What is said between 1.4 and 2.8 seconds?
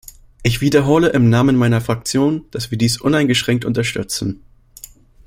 meiner Fraktion, dass wir